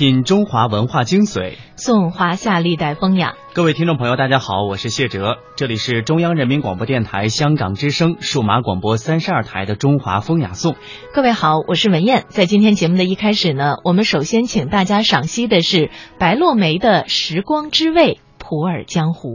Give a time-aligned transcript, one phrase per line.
[0.00, 3.34] 品中华文化精髓，颂华夏历代风雅。
[3.52, 10.74] 各位听众朋友，大家好，我是谢哲，这里是中央人民广播电台香港之声数码广播三十二台的中华风雅颂。
[11.12, 12.24] 各位好，我是文燕。
[12.30, 19.28] 在今天节目的一开始呢，我们首先请大家赏析的是白落梅的《时光之味·普洱江湖》。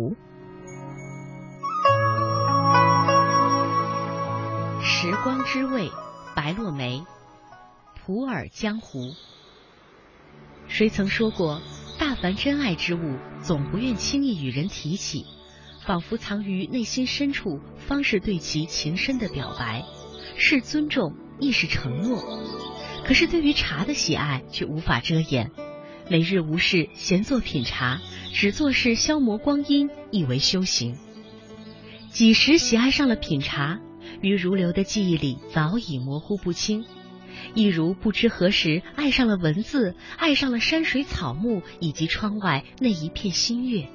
[4.84, 5.90] 《时光之味》，
[6.36, 7.02] 白落梅，
[8.04, 8.98] 《普洱江湖》。
[10.78, 11.62] 谁曾说过，
[11.98, 15.26] 大凡真爱之物，总不愿轻易与人提起，
[15.86, 19.86] 仿佛藏于内心深处，方是对其情深的表白，
[20.36, 22.22] 是尊重，亦是承诺。
[23.06, 25.50] 可是对于茶的喜爱却无法遮掩，
[26.10, 28.02] 每日无事闲坐品茶，
[28.34, 30.98] 只做事消磨光阴，亦为修行。
[32.10, 33.80] 几时喜爱上了品茶，
[34.20, 36.84] 于如流的记忆里早已模糊不清。
[37.56, 43.88] 一如不知何时爱上了文字，爱上了山水草木以及窗外那一片新月。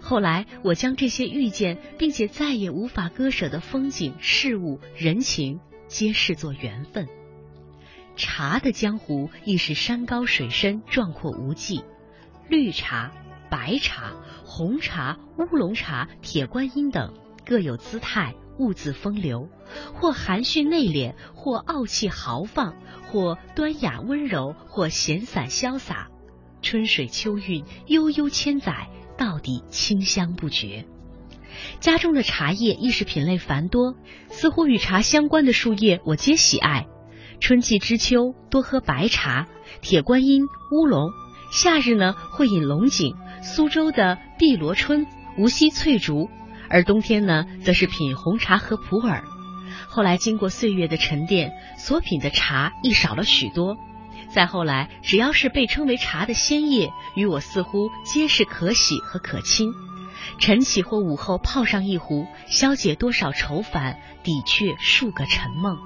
[0.00, 7.06] 后来，我将这些遇见并且再也无法割舍的风景、事物、人情，皆视作缘分。
[8.16, 11.84] 茶的江湖亦是山高水深、壮阔无际。
[12.48, 13.12] 绿茶、
[13.48, 14.12] 白茶、
[14.44, 17.14] 红茶、乌龙茶、铁观音等
[17.46, 18.34] 各有姿态。
[18.58, 19.48] 兀自风流，
[19.94, 22.74] 或含蓄内敛，或傲气豪放，
[23.06, 26.08] 或端雅温柔，或闲散潇洒。
[26.60, 30.86] 春水秋韵，悠悠千载，到底清香不绝。
[31.80, 33.96] 家中的茶叶亦是品类繁多，
[34.28, 36.86] 似乎与茶相关的树叶我皆喜爱。
[37.40, 39.48] 春季之秋多喝白茶、
[39.80, 41.10] 铁观音、乌龙；
[41.50, 46.30] 夏日呢会饮龙井、苏州的碧螺春、无锡翠竹。
[46.72, 49.22] 而冬天呢，则是品红茶和普洱。
[49.88, 53.76] 后来经过岁月的沉淀，所品的茶亦少了许多。
[54.34, 59.68] 再后来，只要是被称为茶的鲜叶，与我似乎皆是可喜和可亲。
[60.38, 65.76] 晨起或午后泡上一壶，消解多少愁烦，抵却数个沉梦。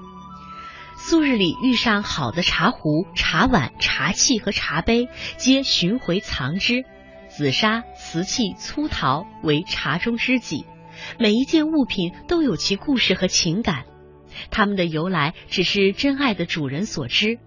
[0.95, 6.85] 素日里遇上好的茶壶、茶碗、茶器和茶杯，皆寻回藏之。
[7.27, 10.65] 紫砂、瓷器、粗陶为茶中知己。
[11.19, 13.85] 每一件物品都有其故事和情感，
[14.51, 17.39] 它们的由来只是真爱的主人所知。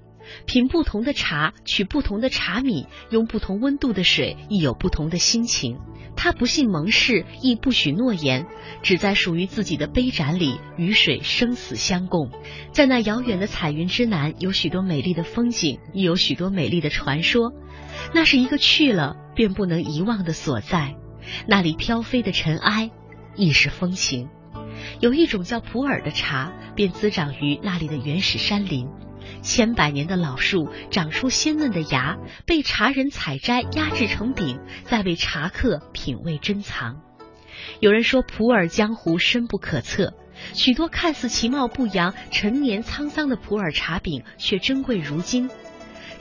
[0.47, 5.79] 品不同的茶，取不同的茶米，用不同温度的水，亦有不同的心情。
[6.15, 8.47] 他不信盟誓，亦不许诺言，
[8.83, 12.31] 只在属于自己的杯盏里，与水生死相共。
[12.71, 17.53] 在那遥远的彩云之南，有许多美丽的风景，亦有许多美丽的传说。
[18.15, 20.95] 那是一个去了便不能遗忘的所在，
[21.49, 22.91] 那里飘飞的尘埃。
[23.37, 24.29] 亦是风情，
[25.01, 28.89] 有一种叫普洱的茶，便滋长于那里的原始山林。
[29.43, 37.01] 千百年的老树长出鲜嫩的芽，被茶人采摘压制成饼，再为茶客品味珍藏。
[37.81, 40.13] 有人说普洱江湖深不可测，
[40.53, 45.49] 许多看似其貌不扬、陈年沧桑的普洱茶饼却珍贵如金。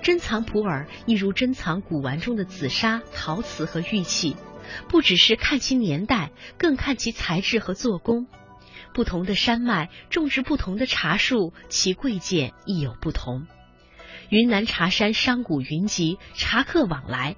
[0.01, 4.37] 珍藏普洱，一如珍藏古玩中的紫砂、陶瓷和玉器。
[4.87, 8.27] 不只是看其年代，更看其材质和做工。
[8.93, 13.47] 不同的山脉种植不同的茶树，其贵贱亦有不同。
[14.29, 17.35] 云南茶山商贾云集，茶客往来。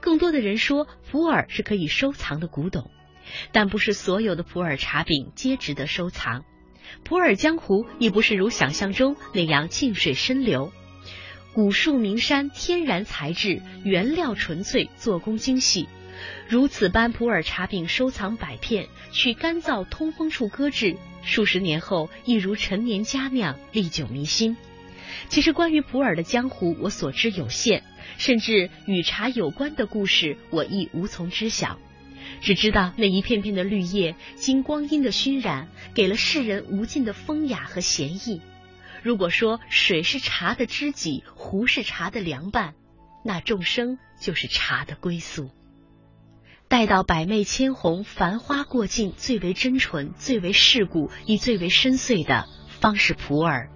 [0.00, 2.90] 更多的人说普洱是可以收藏的古董，
[3.52, 6.44] 但不是所有的普洱茶饼皆值得收藏。
[7.04, 10.72] 普洱江湖亦不是如想象中那样静水深流。
[11.52, 15.88] 古树名山，天然材质，原料纯粹，做工精细。
[16.48, 24.56] 如此般普洱茶饼收藏百片，去干燥通风处搁置，数十年后亦如陈年佳酿，历久弥新。
[25.28, 27.84] 其实关于普洱的江湖，我所知有限，
[28.18, 31.78] 甚至与茶有关的故事，我亦无从知晓。
[32.40, 38.40] 只知道那一片片的绿叶，经光阴的熏染，给了世人无尽的风雅和闲逸。
[39.02, 42.74] 如果说水是茶的知己，壶是茶的凉伴，
[43.24, 45.50] 那众生就是茶的归宿。
[46.72, 52.46] 待到百媚千红、繁花过尽，最为真纯、最为世故，亦最为深邃的，
[52.80, 53.68] 方是普洱。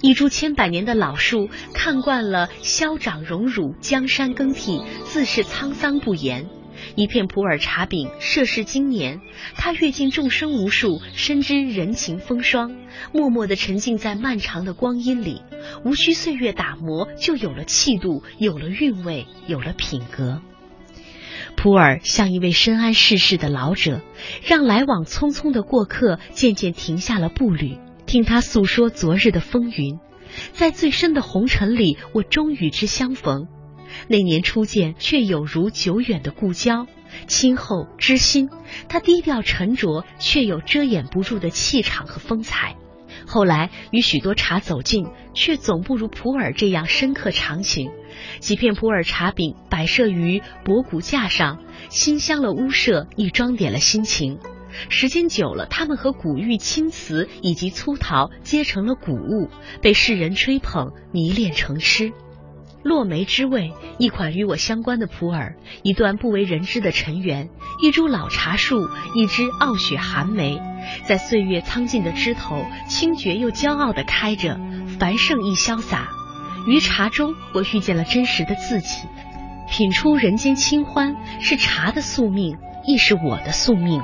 [0.00, 6.48] 一株千百年的老树，看惯了消长荣辱、江山更替，自是沧桑不言。
[6.94, 9.20] 一片普洱茶饼，涉世经年，
[9.56, 12.76] 它阅尽众生无数，深知人情风霜，
[13.12, 15.42] 默默地沉浸在漫长的光阴里，
[15.84, 20.40] 无需岁月打磨，就有了气度，有了韵味，有了品格。
[21.56, 24.02] 普洱像一位深谙世事的老者，
[24.44, 29.98] 让来往匆匆的过客渐渐停下了步履，听他诉说昨日的风云。
[30.52, 33.46] 在最深的红尘里，我终与之相逢。
[34.08, 36.86] 那年初见，却有如久远的故交，
[37.26, 38.50] 亲厚知心。
[38.88, 42.76] 他低调沉着，却有遮掩不住的气场和风采。
[43.26, 47.90] 后来与许多茶走近，却总不如普洱这样深刻长情。
[48.38, 51.58] 几片普洱茶饼摆设于博古架上，
[51.88, 54.38] 馨香了屋舍，亦装点了心情。
[54.88, 59.48] 时间久了，它们和古玉、青瓷以及粗陶结成了古物，
[59.82, 62.12] 被世人吹捧、迷恋成痴。
[62.82, 67.48] 落梅之味，一款与我相关的普洱，一段不为人知的尘缘，
[67.82, 70.60] 一株老茶树，一支傲雪寒梅，
[71.06, 74.58] 在岁月苍劲的枝头，清绝又骄傲地开着，
[74.98, 76.08] 繁盛亦潇洒。
[76.66, 79.02] 于茶中，我遇见了真实的自己，
[79.70, 84.02] 品出人间清欢，是茶的宿命，亦是我的宿命。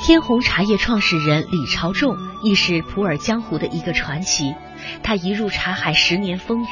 [0.00, 4.54] 天弘茶叶创始人李朝仲亦是普洱江湖的一个传奇。
[5.02, 6.66] 他一入茶海十年风雨，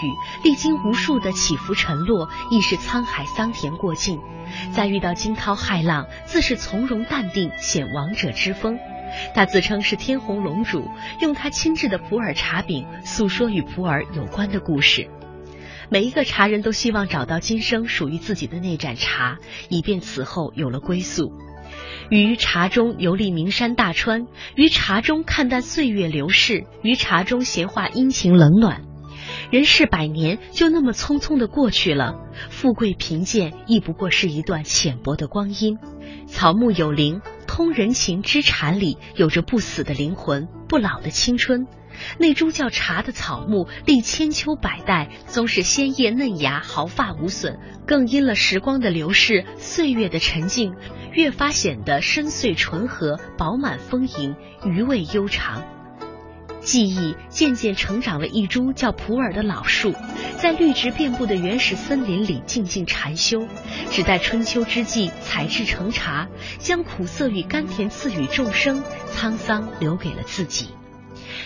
[0.44, 4.20] 历经无数的起伏沉落，亦是沧海桑田过尽。
[4.72, 8.78] 在遇到惊涛骇浪，自是从容淡定，显王者之风。
[9.34, 15.08] 他自称是天虹龙主，用他亲制的普洱茶饼诉说与普洱有关的故事。
[15.88, 19.38] 每一个茶人都希望找到今生属于自己的那盏茶，
[19.68, 21.32] 以便此后有了归宿。
[22.10, 28.82] 于茶中游历名山大川，于茶中看淡岁月流逝，于茶中闲话阴晴冷暖。
[29.50, 32.16] 人世百年就那么匆匆的过去了，
[32.50, 35.78] 富贵贫贱亦不过是一段浅薄的光阴。
[36.26, 37.22] 草木有灵，
[37.56, 41.66] 通人情之禅里有着不死的灵魂，不老的青春。
[42.18, 50.74] 那株叫茶的草木，历千秋百代，总是鲜叶嫩芽，毫发无损，更因了时光的流逝，岁月的沉静。
[51.14, 54.36] 越发显得深邃醇和、饱满丰盈、
[54.66, 55.64] 余味悠长。
[56.66, 59.94] 记忆渐渐成长了一株叫普洱的老树，
[60.36, 63.46] 在绿植遍布的原始森林里静静禅修，
[63.92, 66.26] 只待春秋之际采制成茶，
[66.58, 68.82] 将苦涩与甘甜赐予众生，
[69.14, 70.70] 沧桑留给了自己。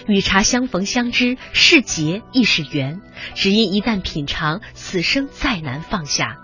[0.06, 3.02] 与茶相逢相知，是劫亦是缘，
[3.34, 6.38] 只因一旦品尝，此生再难放下。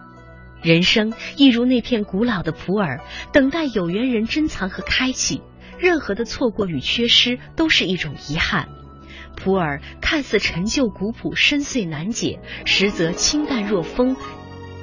[0.63, 3.01] 人生亦如那片古老的普洱，
[3.33, 5.41] 等待有缘人珍藏和开启。
[5.79, 8.69] 任何的错过与缺失，都是一种遗憾。
[9.37, 14.17] 普洱看似陈旧古朴、深邃难解，实则清淡若风、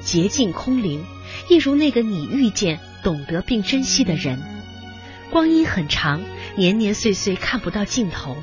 [0.01, 1.03] 洁净空灵。
[1.49, 4.39] 一如那个你遇见、懂得并珍惜的人。
[5.31, 6.21] 光阴很长，
[6.55, 8.35] 年年岁岁看不到尽头；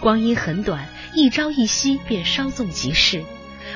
[0.00, 3.22] 光阴很短，一朝一夕便稍纵即逝。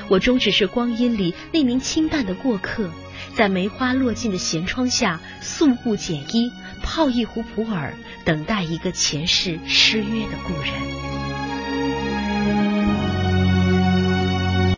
[0.09, 2.89] 我终只是光阴里那名清淡的过客，
[3.35, 6.51] 在梅花落尽的闲窗下，素布简衣，
[6.81, 7.93] 泡一壶普洱，
[8.25, 11.06] 等待一个前世失约的故人。